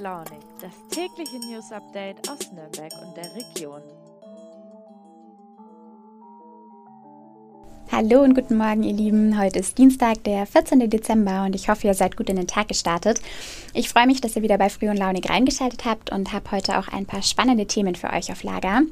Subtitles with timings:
[0.00, 3.82] Launig, das tägliche News Update aus Nürnberg und der Region.
[7.90, 9.40] Hallo und guten Morgen, ihr Lieben.
[9.40, 10.88] Heute ist Dienstag, der 14.
[10.88, 13.20] Dezember und ich hoffe, ihr seid gut in den Tag gestartet.
[13.74, 16.78] Ich freue mich, dass ihr wieder bei Früh und Launig reingeschaltet habt und habe heute
[16.78, 18.82] auch ein paar spannende Themen für euch auf Lager.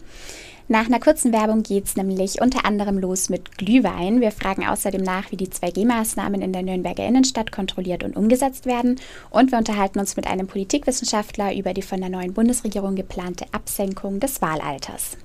[0.68, 4.20] Nach einer kurzen Werbung geht es nämlich unter anderem los mit Glühwein.
[4.20, 9.00] Wir fragen außerdem nach, wie die 2G-Maßnahmen in der Nürnberger Innenstadt kontrolliert und umgesetzt werden.
[9.30, 14.18] Und wir unterhalten uns mit einem Politikwissenschaftler über die von der neuen Bundesregierung geplante Absenkung
[14.18, 15.16] des Wahlalters.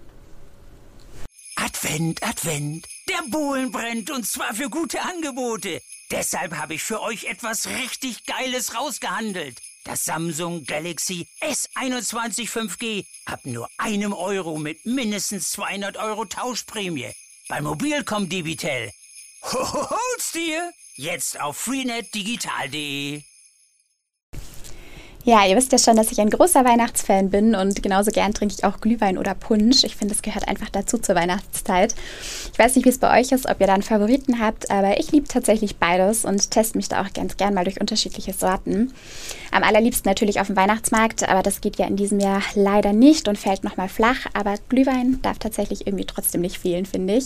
[1.55, 2.85] Advent, Advent.
[3.09, 5.81] Der Bohlen brennt und zwar für gute Angebote.
[6.11, 9.58] Deshalb habe ich für euch etwas richtig Geiles rausgehandelt.
[9.84, 17.12] Das Samsung Galaxy S21 5G ab nur einem Euro mit mindestens 200 Euro Tauschprämie.
[17.48, 18.92] Bei Mobilcom Debitel.
[19.44, 20.72] Hol's dir!
[20.95, 23.23] Jetzt auf freenetdigital.de.
[25.23, 28.55] Ja, ihr wisst ja schon, dass ich ein großer Weihnachtsfan bin und genauso gern trinke
[28.58, 29.83] ich auch Glühwein oder Punsch.
[29.83, 31.94] Ich finde, es gehört einfach dazu zur Weihnachtszeit.
[32.52, 34.99] Ich weiß nicht, wie es bei euch ist, ob ihr da einen Favoriten habt, aber
[34.99, 38.94] ich liebe tatsächlich beides und teste mich da auch ganz gern mal durch unterschiedliche Sorten.
[39.52, 43.27] Am allerliebsten natürlich auf dem Weihnachtsmarkt, aber das geht ja in diesem Jahr leider nicht
[43.27, 44.25] und fällt nochmal flach.
[44.33, 47.25] Aber Glühwein darf tatsächlich irgendwie trotzdem nicht fehlen, finde ich.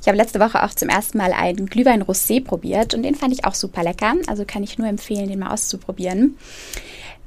[0.00, 3.34] Ich habe letzte Woche auch zum ersten Mal einen Glühwein Rosé probiert und den fand
[3.34, 4.14] ich auch super lecker.
[4.26, 6.38] Also kann ich nur empfehlen, den mal auszuprobieren.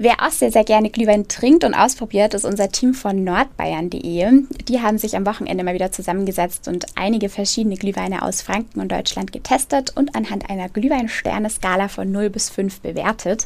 [0.02, 4.44] Wer auch sehr, sehr gerne Glühwein trinkt und ausprobiert, ist unser Team von nordbayern.de.
[4.69, 8.94] Die haben sich am Wochenende mal wieder zusammengesetzt und einige verschiedene Glühweine aus Franken und
[8.94, 13.45] Deutschland getestet und anhand einer Glühwein-Sterne-Skala von 0 bis 5 bewertet.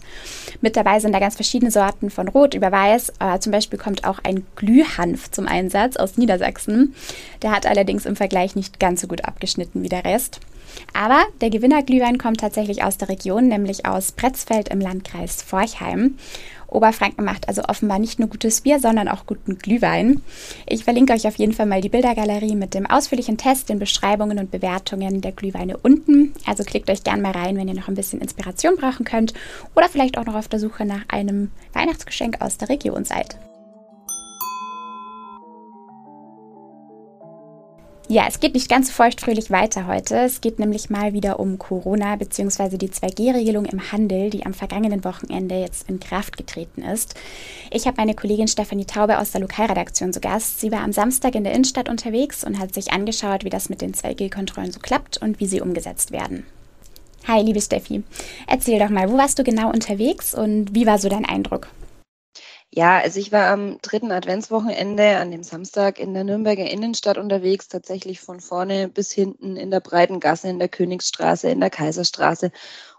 [0.61, 3.13] Mit dabei sind da ganz verschiedene Sorten von Rot über Weiß.
[3.19, 6.93] Äh, zum Beispiel kommt auch ein Glühhanf zum Einsatz aus Niedersachsen.
[7.41, 10.39] Der hat allerdings im Vergleich nicht ganz so gut abgeschnitten wie der Rest.
[10.93, 16.17] Aber der Gewinnerglühwein kommt tatsächlich aus der Region, nämlich aus Pretzfeld im Landkreis Forchheim.
[16.73, 20.21] Oberfranken macht also offenbar nicht nur gutes Bier, sondern auch guten Glühwein.
[20.65, 24.39] Ich verlinke euch auf jeden Fall mal die Bildergalerie mit dem ausführlichen Test, den Beschreibungen
[24.39, 26.33] und Bewertungen der Glühweine unten.
[26.45, 29.33] Also klickt euch gerne mal rein, wenn ihr noch ein bisschen Inspiration brauchen könnt
[29.75, 33.37] oder vielleicht auch noch auf der Suche nach einem Weihnachtsgeschenk aus der Region seid.
[38.09, 40.17] Ja, es geht nicht ganz so feuchtfröhlich weiter heute.
[40.17, 42.77] Es geht nämlich mal wieder um Corona bzw.
[42.77, 47.15] die 2G-Regelung im Handel, die am vergangenen Wochenende jetzt in Kraft getreten ist.
[47.71, 50.59] Ich habe meine Kollegin Stefanie Taube aus der Lokalredaktion zu Gast.
[50.59, 53.81] Sie war am Samstag in der Innenstadt unterwegs und hat sich angeschaut, wie das mit
[53.81, 56.45] den 2G-Kontrollen so klappt und wie sie umgesetzt werden.
[57.25, 58.03] Hi, liebe Steffi.
[58.47, 61.69] Erzähl doch mal, wo warst du genau unterwegs und wie war so dein Eindruck?
[62.75, 67.67] Ja, also ich war am dritten Adventswochenende an dem Samstag in der Nürnberger Innenstadt unterwegs,
[67.67, 72.51] tatsächlich von vorne bis hinten in der breiten Gasse, in der Königsstraße, in der Kaiserstraße.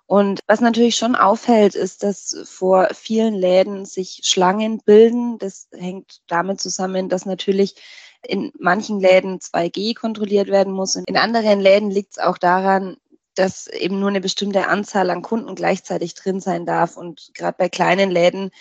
[0.07, 5.39] Und was natürlich schon auffällt, ist, dass vor vielen Läden sich Schlangen bilden.
[5.39, 7.75] Das hängt damit zusammen, dass natürlich
[8.23, 10.95] in manchen Läden 2G kontrolliert werden muss.
[10.95, 12.97] Und in anderen Läden liegt es auch daran,
[13.35, 16.97] dass eben nur eine bestimmte Anzahl an Kunden gleichzeitig drin sein darf.
[16.97, 18.53] Und gerade bei kleinen Läden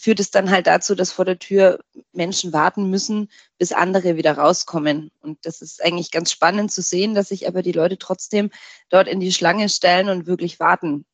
[0.00, 1.80] führt es dann halt dazu, dass vor der Tür
[2.12, 3.28] Menschen warten müssen,
[3.58, 5.10] bis andere wieder rauskommen.
[5.20, 8.50] Und das ist eigentlich ganz spannend zu sehen, dass sich aber die Leute trotzdem
[8.88, 11.04] dort in die Schlange stellen und wirklich warten.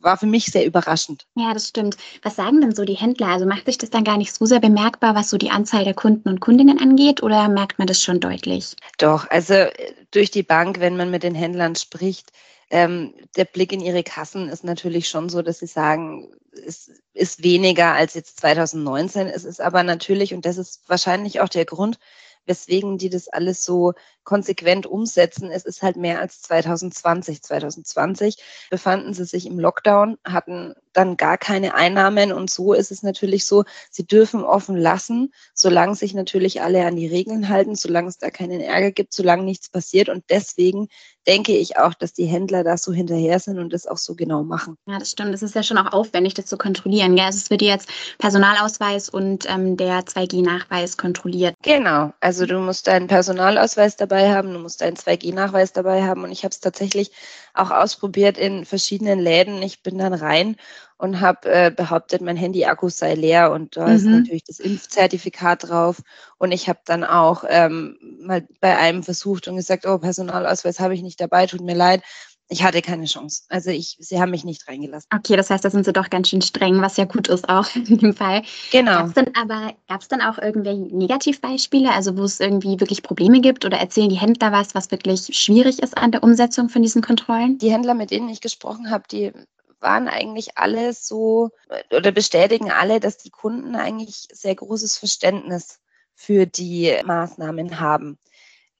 [0.00, 1.26] War für mich sehr überraschend.
[1.34, 1.96] Ja, das stimmt.
[2.22, 3.28] Was sagen denn so die Händler?
[3.28, 5.94] Also macht sich das dann gar nicht so sehr bemerkbar, was so die Anzahl der
[5.94, 8.76] Kunden und Kundinnen angeht, oder merkt man das schon deutlich?
[8.98, 12.32] Doch, also äh, durch die Bank, wenn man mit den Händlern spricht,
[12.74, 16.28] ähm, der Blick in ihre Kassen ist natürlich schon so, dass sie sagen,
[16.66, 19.28] es ist weniger als jetzt 2019.
[19.28, 22.00] Es ist aber natürlich, und das ist wahrscheinlich auch der Grund,
[22.46, 23.92] weswegen die das alles so
[24.24, 25.50] konsequent umsetzen.
[25.50, 27.42] Es ist halt mehr als 2020.
[27.42, 28.36] 2020
[28.70, 33.44] befanden sie sich im Lockdown, hatten dann gar keine Einnahmen und so ist es natürlich
[33.46, 38.18] so, sie dürfen offen lassen, solange sich natürlich alle an die Regeln halten, solange es
[38.18, 40.88] da keinen Ärger gibt, solange nichts passiert und deswegen
[41.26, 44.42] denke ich auch, dass die Händler da so hinterher sind und das auch so genau
[44.44, 44.76] machen.
[44.86, 45.32] Ja, das stimmt.
[45.32, 47.16] Das ist ja schon auch aufwendig, das zu kontrollieren.
[47.16, 47.24] Gell?
[47.24, 47.88] Also es wird jetzt
[48.18, 51.54] Personalausweis und ähm, der 2G-Nachweis kontrolliert.
[51.62, 52.12] Genau.
[52.20, 56.22] Also du musst deinen Personalausweis dabei dabei haben, du musst einen 2G-Nachweis dabei haben.
[56.22, 57.10] Und ich habe es tatsächlich
[57.52, 59.60] auch ausprobiert in verschiedenen Läden.
[59.62, 60.56] Ich bin dann rein
[60.96, 63.96] und habe äh, behauptet, mein Handy-Akku sei leer und da mhm.
[63.96, 66.00] ist natürlich das Impfzertifikat drauf.
[66.38, 70.94] Und ich habe dann auch ähm, mal bei einem versucht und gesagt, oh, Personalausweis habe
[70.94, 72.02] ich nicht dabei, tut mir leid
[72.48, 73.44] ich hatte keine Chance.
[73.48, 75.08] Also ich, sie haben mich nicht reingelassen.
[75.14, 77.66] Okay, das heißt, da sind sie doch ganz schön streng, was ja gut ist auch
[77.74, 78.42] in dem Fall.
[78.70, 78.92] Genau.
[78.92, 83.40] Gab's dann aber gab es dann auch irgendwelche Negativbeispiele, also wo es irgendwie wirklich Probleme
[83.40, 87.02] gibt oder erzählen die Händler was, was wirklich schwierig ist an der Umsetzung von diesen
[87.02, 87.58] Kontrollen?
[87.58, 89.32] Die Händler, mit denen ich gesprochen habe, die
[89.80, 91.50] waren eigentlich alle so
[91.90, 95.80] oder bestätigen alle, dass die Kunden eigentlich sehr großes Verständnis
[96.14, 98.18] für die Maßnahmen haben.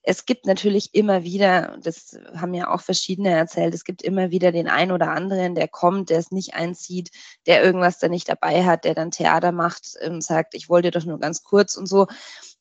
[0.07, 4.51] Es gibt natürlich immer wieder, das haben ja auch verschiedene erzählt, es gibt immer wieder
[4.51, 7.09] den einen oder anderen, der kommt, der es nicht einzieht,
[7.47, 11.05] der irgendwas da nicht dabei hat, der dann Theater macht und sagt, ich wollte doch
[11.05, 12.05] nur ganz kurz und so.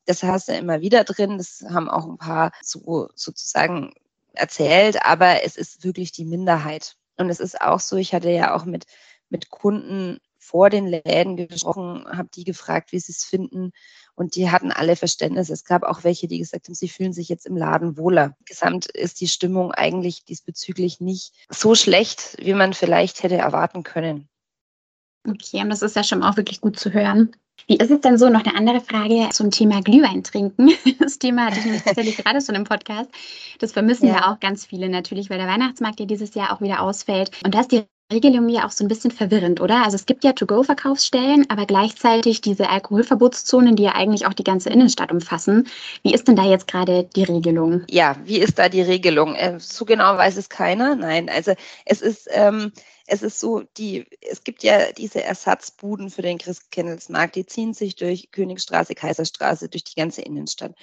[0.06, 1.36] Das hast du immer wieder drin.
[1.36, 3.92] Das haben auch ein paar so sozusagen
[4.32, 6.96] erzählt, aber es ist wirklich die Minderheit.
[7.16, 8.86] Und es ist auch so, ich hatte ja auch mit,
[9.28, 13.72] mit Kunden vor den Läden gesprochen, habe die gefragt, wie sie es finden.
[14.16, 15.50] Und die hatten alle Verständnis.
[15.50, 18.36] Es gab auch welche, die gesagt haben, sie fühlen sich jetzt im Laden wohler.
[18.44, 24.28] Gesamt ist die Stimmung eigentlich diesbezüglich nicht so schlecht, wie man vielleicht hätte erwarten können.
[25.26, 27.34] Okay, und das ist ja schon auch wirklich gut zu hören.
[27.66, 28.28] Wie ist es denn so?
[28.28, 30.70] Noch eine andere Frage zum Thema Glühwein trinken.
[30.98, 33.10] Das Thema hatte ich nämlich tatsächlich gerade schon im Podcast.
[33.58, 34.14] Das vermissen ja.
[34.14, 37.30] ja auch ganz viele natürlich, weil der Weihnachtsmarkt ja dieses Jahr auch wieder ausfällt.
[37.44, 37.84] Und da ist die
[38.14, 39.84] Regelung ja auch so ein bisschen verwirrend, oder?
[39.84, 44.70] Also es gibt ja To-Go-Verkaufsstellen, aber gleichzeitig diese Alkoholverbotszonen, die ja eigentlich auch die ganze
[44.70, 45.68] Innenstadt umfassen.
[46.02, 47.82] Wie ist denn da jetzt gerade die Regelung?
[47.90, 49.34] Ja, wie ist da die Regelung?
[49.34, 50.94] Äh, so genau weiß es keiner.
[50.96, 51.52] Nein, also
[51.84, 52.72] es ist, ähm,
[53.06, 57.96] es ist so, die, es gibt ja diese Ersatzbuden für den Christkindlesmarkt, die ziehen sich
[57.96, 60.74] durch Königstraße, Kaiserstraße, durch die ganze Innenstadt.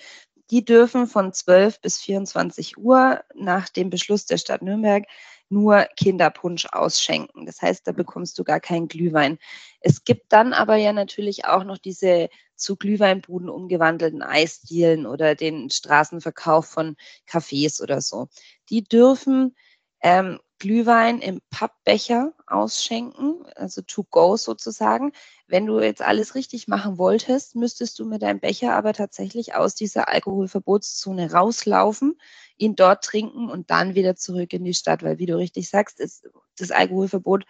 [0.51, 5.05] Die dürfen von 12 bis 24 Uhr nach dem Beschluss der Stadt Nürnberg
[5.51, 7.45] nur Kinderpunsch ausschenken.
[7.45, 9.37] Das heißt, da bekommst du gar keinen Glühwein.
[9.79, 15.69] Es gibt dann aber ja natürlich auch noch diese zu Glühweinbuden umgewandelten Eisdielen oder den
[15.69, 16.95] Straßenverkauf von
[17.27, 18.29] Cafés oder so.
[18.69, 19.55] Die dürfen
[20.01, 25.11] ähm, Glühwein im Pappbecher ausschenken, also to go sozusagen.
[25.47, 29.73] Wenn du jetzt alles richtig machen wolltest, müsstest du mit deinem Becher aber tatsächlich aus
[29.73, 32.15] dieser Alkoholverbotszone rauslaufen,
[32.61, 35.99] ihn dort trinken und dann wieder zurück in die Stadt, weil wie du richtig sagst,
[35.99, 36.27] ist
[36.57, 37.45] das Alkoholverbot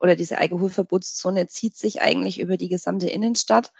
[0.00, 3.72] oder diese Alkoholverbotszone zieht sich eigentlich über die gesamte Innenstadt.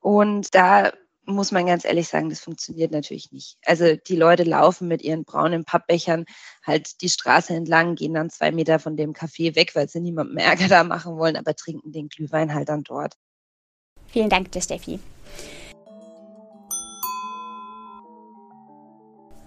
[0.00, 0.92] Und da
[1.24, 3.58] muss man ganz ehrlich sagen, das funktioniert natürlich nicht.
[3.64, 6.24] Also die Leute laufen mit ihren braunen Pappbechern
[6.62, 10.36] halt die Straße entlang, gehen dann zwei Meter von dem Café weg, weil sie niemandem
[10.38, 13.14] Ärger da machen wollen, aber trinken den Glühwein halt dann dort.
[14.06, 14.98] Vielen Dank Steffi.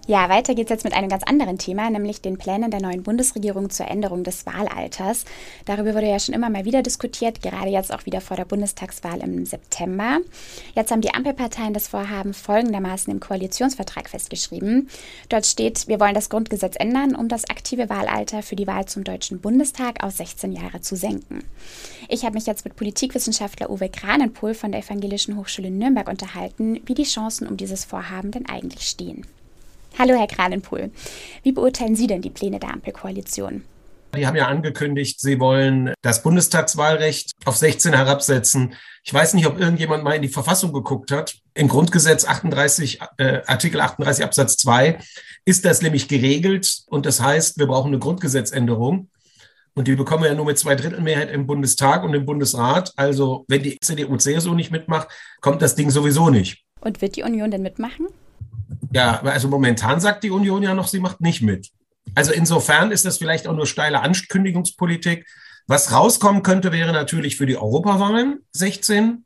[0.08, 3.70] Ja, weiter geht's jetzt mit einem ganz anderen Thema, nämlich den Plänen der neuen Bundesregierung
[3.70, 5.24] zur Änderung des Wahlalters.
[5.64, 9.20] Darüber wurde ja schon immer mal wieder diskutiert, gerade jetzt auch wieder vor der Bundestagswahl
[9.20, 10.18] im September.
[10.74, 14.88] Jetzt haben die Ampelparteien das Vorhaben folgendermaßen im Koalitionsvertrag festgeschrieben.
[15.28, 19.04] Dort steht, wir wollen das Grundgesetz ändern, um das aktive Wahlalter für die Wahl zum
[19.04, 21.44] Deutschen Bundestag aus 16 Jahre zu senken.
[22.08, 26.94] Ich habe mich jetzt mit Politikwissenschaftler Uwe Kranenpohl von der Evangelischen Hochschule Nürnberg unterhalten, wie
[26.94, 29.24] die Chancen um dieses Vorhaben denn eigentlich stehen.
[29.98, 30.90] Hallo, Herr Kranenpohl.
[31.42, 33.62] Wie beurteilen Sie denn die Pläne der Ampelkoalition?
[34.14, 38.74] Die haben ja angekündigt, sie wollen das Bundestagswahlrecht auf 16 herabsetzen.
[39.04, 41.36] Ich weiß nicht, ob irgendjemand mal in die Verfassung geguckt hat.
[41.54, 44.98] Im Grundgesetz 38, äh, Artikel 38 Absatz 2
[45.46, 49.08] ist das nämlich geregelt und das heißt, wir brauchen eine Grundgesetzänderung.
[49.74, 52.92] Und die bekommen wir ja nur mit zwei Drittel Mehrheit im Bundestag und im Bundesrat.
[52.96, 55.08] Also wenn die CDU, CSU nicht mitmacht,
[55.40, 56.62] kommt das Ding sowieso nicht.
[56.82, 58.08] Und wird die Union denn mitmachen?
[58.92, 61.70] Ja, also momentan sagt die Union ja noch, sie macht nicht mit.
[62.14, 65.26] Also insofern ist das vielleicht auch nur steile Ankündigungspolitik.
[65.66, 69.24] Was rauskommen könnte, wäre natürlich für die Europawahlen 16.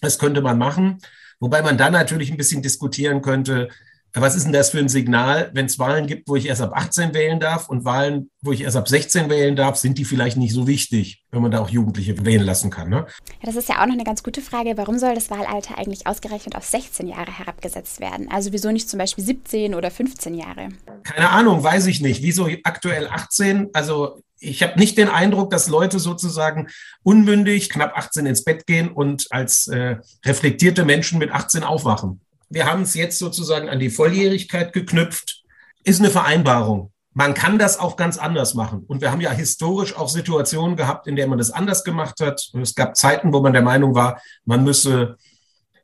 [0.00, 0.98] Das könnte man machen.
[1.40, 3.68] Wobei man dann natürlich ein bisschen diskutieren könnte,
[4.14, 6.72] was ist denn das für ein Signal, wenn es Wahlen gibt, wo ich erst ab
[6.74, 10.36] 18 wählen darf und Wahlen, wo ich erst ab 16 wählen darf, sind die vielleicht
[10.36, 12.88] nicht so wichtig, wenn man da auch Jugendliche wählen lassen kann.
[12.88, 13.06] Ne?
[13.40, 14.76] Ja, das ist ja auch noch eine ganz gute Frage.
[14.76, 18.28] Warum soll das Wahlalter eigentlich ausgerechnet auf 16 Jahre herabgesetzt werden?
[18.30, 20.70] Also wieso nicht zum Beispiel 17 oder 15 Jahre?
[21.02, 22.22] Keine Ahnung, weiß ich nicht.
[22.22, 23.68] Wieso aktuell 18?
[23.74, 26.68] Also ich habe nicht den Eindruck, dass Leute sozusagen
[27.02, 32.66] unmündig, knapp 18 ins Bett gehen und als äh, reflektierte Menschen mit 18 aufwachen wir
[32.66, 35.42] haben es jetzt sozusagen an die Volljährigkeit geknüpft,
[35.84, 36.92] ist eine Vereinbarung.
[37.14, 38.84] Man kann das auch ganz anders machen.
[38.86, 42.50] Und wir haben ja historisch auch Situationen gehabt, in denen man das anders gemacht hat.
[42.60, 45.16] Es gab Zeiten, wo man der Meinung war, man müsse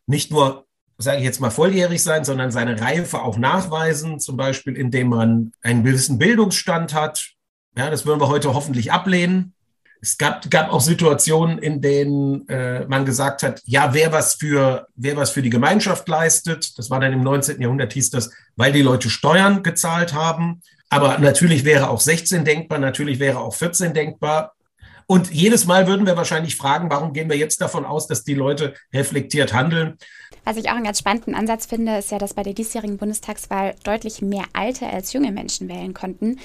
[0.06, 0.66] nicht nur,
[0.98, 5.52] sage ich jetzt mal, volljährig sein, sondern seine Reife auch nachweisen, zum Beispiel indem man
[5.62, 7.30] einen gewissen Bildungsstand hat.
[7.76, 9.53] Ja, das würden wir heute hoffentlich ablehnen.
[10.04, 14.86] Es gab, gab auch Situationen, in denen äh, man gesagt hat, ja, wer was, für,
[14.96, 17.58] wer was für die Gemeinschaft leistet, das war dann im 19.
[17.58, 20.60] Jahrhundert, hieß das, weil die Leute Steuern gezahlt haben.
[20.90, 24.52] Aber natürlich wäre auch 16 denkbar, natürlich wäre auch 14 denkbar.
[25.06, 28.34] Und jedes Mal würden wir wahrscheinlich fragen, warum gehen wir jetzt davon aus, dass die
[28.34, 29.96] Leute reflektiert handeln?
[30.44, 33.74] Was ich auch einen ganz spannenden Ansatz finde, ist ja, dass bei der diesjährigen Bundestagswahl
[33.82, 36.38] deutlich mehr alte als junge Menschen wählen konnten.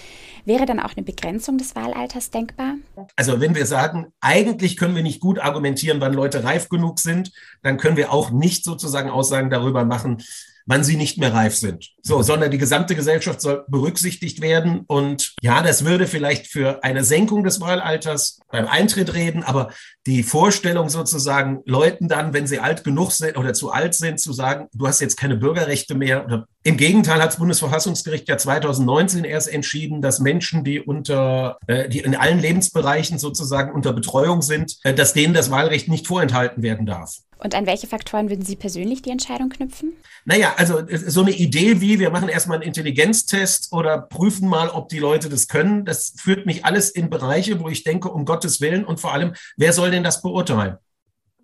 [0.45, 2.75] Wäre dann auch eine Begrenzung des Wahlalters denkbar?
[3.17, 7.31] Also wenn wir sagen, eigentlich können wir nicht gut argumentieren, wann Leute reif genug sind,
[7.61, 10.23] dann können wir auch nicht sozusagen Aussagen darüber machen,
[10.69, 11.89] wann sie nicht mehr reif sind.
[12.03, 14.81] So, sondern die gesamte Gesellschaft soll berücksichtigt werden.
[14.85, 19.71] Und ja, das würde vielleicht für eine Senkung des Wahlalters beim Eintritt reden, aber
[20.05, 24.31] die Vorstellung sozusagen, Leuten dann, wenn sie alt genug sind oder zu alt sind, zu
[24.31, 26.23] sagen, du hast jetzt keine Bürgerrechte mehr.
[26.23, 31.89] Oder Im Gegenteil hat das Bundesverfassungsgericht ja 2019 erst entschieden, dass Menschen, die unter, äh,
[31.89, 36.61] die in allen Lebensbereichen sozusagen unter Betreuung sind, äh, dass denen das Wahlrecht nicht vorenthalten
[36.61, 37.15] werden darf.
[37.41, 39.93] Und an welche Faktoren würden Sie persönlich die Entscheidung knüpfen?
[40.25, 44.89] Naja, also so eine Idee wie, wir machen erstmal einen Intelligenztest oder prüfen mal, ob
[44.89, 48.59] die Leute das können, das führt mich alles in Bereiche, wo ich denke, um Gottes
[48.59, 50.77] Willen und vor allem, wer soll denn das beurteilen?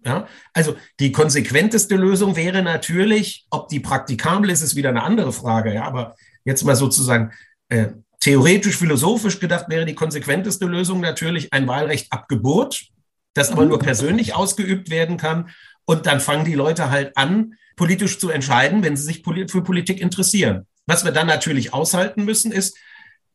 [0.06, 5.32] Ja, also die konsequenteste Lösung wäre natürlich, ob die praktikabel ist, ist wieder eine andere
[5.32, 5.74] Frage.
[5.74, 7.32] Ja, aber jetzt mal sozusagen
[7.70, 7.88] äh,
[8.20, 12.86] theoretisch, philosophisch gedacht wäre die konsequenteste Lösung natürlich ein Wahlrecht ab Geburt,
[13.34, 15.50] das aber nur persönlich ausgeübt werden kann
[15.86, 20.00] und dann fangen die Leute halt an, politisch zu entscheiden, wenn sie sich für Politik
[20.00, 20.66] interessieren.
[20.88, 22.78] Was wir dann natürlich aushalten müssen, ist,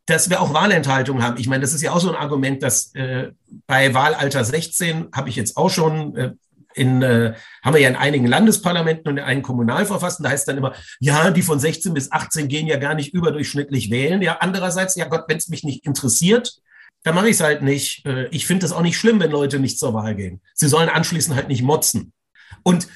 [0.06, 1.38] dass wir auch Wahlenthaltung haben.
[1.38, 3.30] Ich meine, das ist ja auch so ein Argument, dass äh,
[3.66, 6.32] bei Wahlalter 16 habe ich jetzt auch schon äh,
[6.74, 10.58] in, äh, haben wir ja in einigen Landesparlamenten und in einigen Kommunalverfassen, da heißt dann
[10.58, 14.22] immer, ja, die von 16 bis 18 gehen ja gar nicht überdurchschnittlich wählen.
[14.22, 16.54] Ja, andererseits, ja Gott, wenn es mich nicht interessiert,
[17.02, 18.06] dann mache ich es halt nicht.
[18.06, 20.40] Äh, ich finde es auch nicht schlimm, wenn Leute nicht zur Wahl gehen.
[20.54, 22.12] Sie sollen anschließend halt nicht motzen.
[22.62, 22.88] Und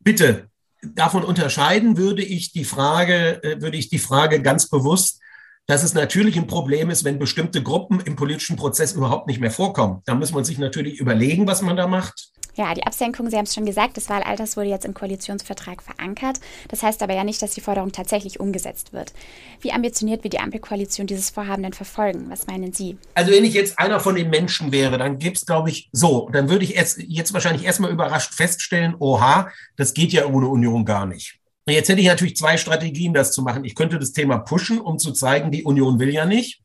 [0.00, 0.48] bitte,
[0.82, 5.20] davon unterscheiden würde ich die Frage, äh, würde ich die Frage ganz bewusst,
[5.66, 9.50] dass es natürlich ein Problem ist, wenn bestimmte Gruppen im politischen Prozess überhaupt nicht mehr
[9.52, 10.02] vorkommen.
[10.04, 12.30] Da muss man sich natürlich überlegen, was man da macht.
[12.56, 16.40] Ja, die Absenkung, Sie haben es schon gesagt, des Wahlalters wurde jetzt im Koalitionsvertrag verankert.
[16.68, 19.12] Das heißt aber ja nicht, dass die Forderung tatsächlich umgesetzt wird.
[19.60, 22.26] Wie ambitioniert wird die Ampelkoalition dieses Vorhaben denn verfolgen?
[22.28, 22.98] Was meinen Sie?
[23.14, 26.28] Also wenn ich jetzt einer von den Menschen wäre, dann gäbe es, glaube ich, so,
[26.32, 30.84] dann würde ich jetzt, jetzt wahrscheinlich erstmal überrascht feststellen, oha, das geht ja ohne Union
[30.84, 31.40] gar nicht.
[31.66, 33.64] Jetzt hätte ich natürlich zwei Strategien, das zu machen.
[33.64, 36.62] Ich könnte das Thema pushen, um zu zeigen, die Union will ja nicht.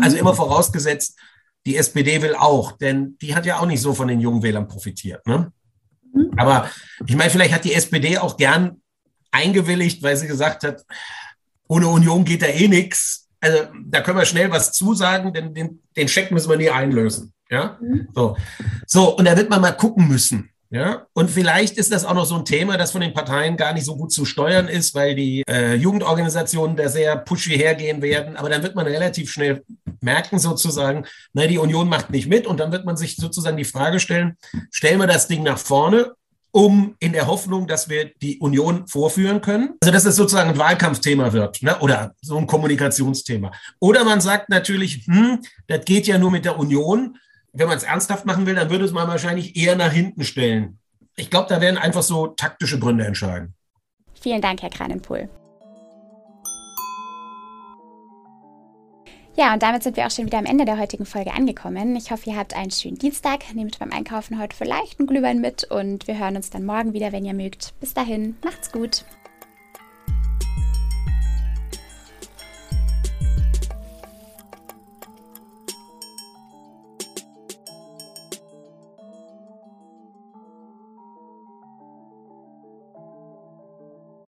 [0.00, 1.18] Also immer vorausgesetzt,
[1.66, 4.68] die SPD will auch, denn die hat ja auch nicht so von den jungen Wählern
[4.68, 5.26] profitiert.
[5.26, 5.52] Ne?
[6.12, 6.30] Mhm.
[6.36, 6.70] Aber
[7.06, 8.82] ich meine, vielleicht hat die SPD auch gern
[9.30, 10.84] eingewilligt, weil sie gesagt hat,
[11.66, 13.28] ohne Union geht da eh nichts.
[13.40, 17.32] Also da können wir schnell was zusagen, denn den, den Scheck müssen wir nie einlösen.
[17.50, 18.08] Ja, mhm.
[18.14, 18.36] so.
[18.86, 20.50] So, und da wird man mal gucken müssen.
[20.74, 23.72] Ja, und vielleicht ist das auch noch so ein Thema, das von den Parteien gar
[23.72, 28.36] nicht so gut zu steuern ist, weil die äh, Jugendorganisationen da sehr pushy hergehen werden.
[28.36, 29.62] Aber dann wird man relativ schnell
[30.00, 32.48] merken, sozusagen, na, die Union macht nicht mit.
[32.48, 34.36] Und dann wird man sich sozusagen die Frage stellen,
[34.72, 36.10] stellen wir das Ding nach vorne,
[36.50, 39.74] um in der Hoffnung, dass wir die Union vorführen können.
[39.80, 41.78] Also, dass es sozusagen ein Wahlkampfthema wird ne?
[41.78, 43.52] oder so ein Kommunikationsthema.
[43.78, 45.38] Oder man sagt natürlich, hm,
[45.68, 47.16] das geht ja nur mit der Union
[47.54, 50.78] wenn man es ernsthaft machen will, dann würde es man wahrscheinlich eher nach hinten stellen.
[51.16, 53.54] Ich glaube, da werden einfach so taktische Gründe entscheiden.
[54.20, 55.28] Vielen Dank, Herr Kranenpohl.
[59.36, 61.96] Ja, und damit sind wir auch schon wieder am Ende der heutigen Folge angekommen.
[61.96, 63.52] Ich hoffe, ihr habt einen schönen Dienstag.
[63.52, 67.10] Nehmt beim Einkaufen heute vielleicht einen Glühwein mit und wir hören uns dann morgen wieder,
[67.10, 67.74] wenn ihr mögt.
[67.80, 69.04] Bis dahin, macht's gut.